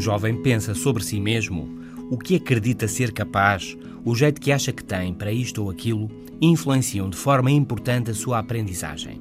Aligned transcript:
jovem 0.00 0.42
pensa 0.42 0.74
sobre 0.74 1.04
si 1.04 1.20
mesmo, 1.20 1.68
o 2.10 2.18
que 2.18 2.34
acredita 2.34 2.88
ser 2.88 3.12
capaz, 3.12 3.76
o 4.04 4.14
jeito 4.14 4.40
que 4.40 4.50
acha 4.50 4.72
que 4.72 4.82
tem 4.82 5.14
para 5.14 5.32
isto 5.32 5.62
ou 5.62 5.70
aquilo, 5.70 6.10
influenciam 6.40 7.08
de 7.08 7.16
forma 7.16 7.50
importante 7.50 8.10
a 8.10 8.14
sua 8.14 8.40
aprendizagem. 8.40 9.20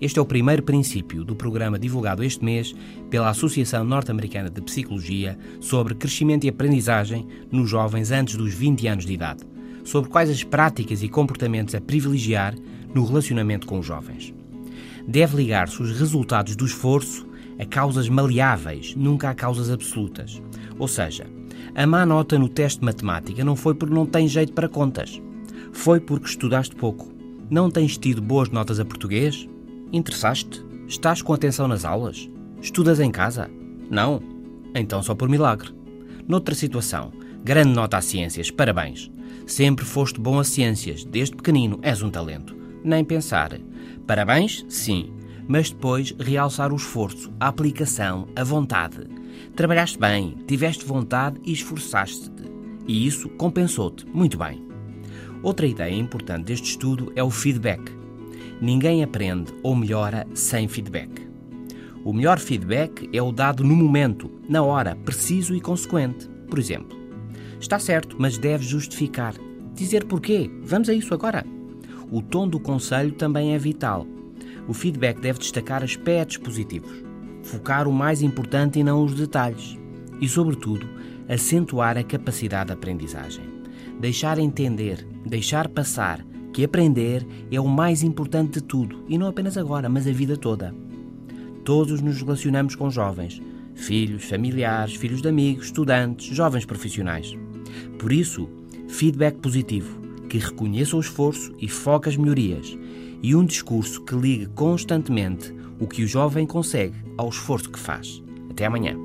Este 0.00 0.18
é 0.18 0.22
o 0.22 0.26
primeiro 0.26 0.62
princípio 0.62 1.24
do 1.24 1.36
programa 1.36 1.78
divulgado 1.78 2.24
este 2.24 2.44
mês 2.44 2.74
pela 3.10 3.28
Associação 3.28 3.84
Norte-Americana 3.84 4.48
de 4.48 4.62
Psicologia 4.62 5.38
sobre 5.60 5.94
crescimento 5.94 6.44
e 6.44 6.48
aprendizagem 6.48 7.26
nos 7.52 7.68
jovens 7.68 8.10
antes 8.10 8.36
dos 8.36 8.54
20 8.54 8.86
anos 8.86 9.04
de 9.04 9.12
idade, 9.12 9.44
sobre 9.84 10.08
quais 10.08 10.30
as 10.30 10.42
práticas 10.42 11.02
e 11.02 11.08
comportamentos 11.08 11.74
a 11.74 11.80
privilegiar 11.80 12.54
no 12.94 13.04
relacionamento 13.04 13.66
com 13.66 13.78
os 13.78 13.86
jovens. 13.86 14.32
Deve 15.06 15.36
ligar-se 15.36 15.82
os 15.82 15.98
resultados 15.98 16.56
do 16.56 16.64
esforço 16.64 17.27
a 17.58 17.64
causas 17.66 18.08
maleáveis, 18.08 18.94
nunca 18.94 19.30
a 19.30 19.34
causas 19.34 19.70
absolutas. 19.70 20.42
Ou 20.78 20.86
seja, 20.86 21.26
a 21.74 21.86
má 21.86 22.06
nota 22.06 22.38
no 22.38 22.48
teste 22.48 22.80
de 22.80 22.86
matemática 22.86 23.44
não 23.44 23.56
foi 23.56 23.74
porque 23.74 23.94
não 23.94 24.06
tens 24.06 24.30
jeito 24.30 24.52
para 24.52 24.68
contas. 24.68 25.20
Foi 25.72 26.00
porque 26.00 26.26
estudaste 26.26 26.74
pouco. 26.76 27.12
Não 27.50 27.70
tens 27.70 27.96
tido 27.96 28.20
boas 28.22 28.50
notas 28.50 28.78
a 28.78 28.84
português? 28.84 29.48
Interessaste? 29.92 30.64
Estás 30.86 31.22
com 31.22 31.32
atenção 31.32 31.68
nas 31.68 31.84
aulas? 31.84 32.28
Estudas 32.60 33.00
em 33.00 33.10
casa? 33.10 33.50
Não? 33.90 34.22
Então 34.74 35.02
só 35.02 35.14
por 35.14 35.28
milagre. 35.28 35.70
Noutra 36.26 36.54
situação, 36.54 37.10
grande 37.42 37.70
nota 37.70 37.96
a 37.96 38.00
ciências, 38.00 38.50
parabéns. 38.50 39.10
Sempre 39.46 39.84
foste 39.84 40.20
bom 40.20 40.38
a 40.38 40.44
ciências, 40.44 41.04
desde 41.04 41.36
pequenino 41.36 41.78
és 41.82 42.02
um 42.02 42.10
talento. 42.10 42.54
Nem 42.84 43.04
pensar. 43.04 43.58
Parabéns, 44.06 44.64
sim, 44.68 45.10
mas 45.48 45.70
depois 45.70 46.14
realçar 46.20 46.72
o 46.72 46.76
esforço, 46.76 47.32
a 47.40 47.48
aplicação, 47.48 48.28
a 48.36 48.44
vontade. 48.44 49.08
Trabalhaste 49.56 49.98
bem, 49.98 50.36
tiveste 50.46 50.84
vontade 50.84 51.40
e 51.44 51.52
esforçaste-te. 51.52 52.42
E 52.86 53.06
isso 53.06 53.28
compensou-te 53.30 54.06
muito 54.06 54.38
bem. 54.38 54.62
Outra 55.42 55.66
ideia 55.66 55.94
importante 55.94 56.44
deste 56.44 56.70
estudo 56.70 57.10
é 57.16 57.22
o 57.22 57.30
feedback. 57.30 57.92
Ninguém 58.60 59.02
aprende 59.02 59.52
ou 59.62 59.74
melhora 59.74 60.26
sem 60.34 60.68
feedback. 60.68 61.26
O 62.04 62.12
melhor 62.12 62.38
feedback 62.38 63.08
é 63.12 63.22
o 63.22 63.32
dado 63.32 63.64
no 63.64 63.74
momento, 63.74 64.30
na 64.48 64.62
hora, 64.62 64.96
preciso 64.96 65.54
e 65.54 65.60
consequente. 65.60 66.28
Por 66.48 66.58
exemplo, 66.58 66.96
está 67.60 67.78
certo, 67.78 68.16
mas 68.18 68.38
deves 68.38 68.66
justificar. 68.66 69.34
Dizer 69.74 70.04
porquê. 70.04 70.50
Vamos 70.62 70.88
a 70.88 70.94
isso 70.94 71.14
agora. 71.14 71.46
O 72.10 72.20
tom 72.20 72.48
do 72.48 72.58
conselho 72.58 73.12
também 73.12 73.54
é 73.54 73.58
vital. 73.58 74.06
O 74.68 74.74
feedback 74.74 75.18
deve 75.18 75.38
destacar 75.38 75.82
aspectos 75.82 76.36
positivos, 76.36 77.02
focar 77.42 77.88
o 77.88 77.92
mais 77.92 78.20
importante 78.20 78.78
e 78.78 78.84
não 78.84 79.02
os 79.02 79.14
detalhes, 79.14 79.78
e, 80.20 80.28
sobretudo, 80.28 80.86
acentuar 81.26 81.96
a 81.96 82.04
capacidade 82.04 82.66
de 82.66 82.74
aprendizagem. 82.74 83.44
Deixar 83.98 84.38
entender, 84.38 85.06
deixar 85.24 85.68
passar 85.68 86.24
que 86.52 86.64
aprender 86.64 87.26
é 87.50 87.58
o 87.58 87.66
mais 87.66 88.02
importante 88.02 88.54
de 88.54 88.62
tudo, 88.62 89.04
e 89.08 89.16
não 89.16 89.26
apenas 89.26 89.56
agora, 89.56 89.88
mas 89.88 90.06
a 90.06 90.12
vida 90.12 90.36
toda. 90.36 90.74
Todos 91.64 92.00
nos 92.00 92.20
relacionamos 92.20 92.74
com 92.74 92.90
jovens, 92.90 93.40
filhos, 93.74 94.24
familiares, 94.24 94.96
filhos 94.96 95.22
de 95.22 95.28
amigos, 95.28 95.66
estudantes, 95.66 96.34
jovens 96.34 96.64
profissionais. 96.64 97.36
Por 97.98 98.12
isso, 98.12 98.48
feedback 98.88 99.36
positivo, 99.36 100.00
que 100.28 100.38
reconheça 100.38 100.96
o 100.96 101.00
esforço 101.00 101.52
e 101.58 101.68
foque 101.68 102.08
as 102.08 102.16
melhorias 102.16 102.76
e 103.22 103.34
um 103.34 103.44
discurso 103.44 104.04
que 104.04 104.14
ligue 104.14 104.46
constantemente 104.46 105.54
o 105.80 105.86
que 105.86 106.02
o 106.02 106.08
jovem 106.08 106.46
consegue 106.46 106.94
ao 107.16 107.28
esforço 107.28 107.70
que 107.70 107.78
faz. 107.78 108.22
Até 108.50 108.66
amanhã. 108.66 108.96